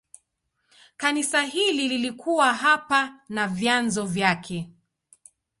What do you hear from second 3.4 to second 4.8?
vyanzo vyake.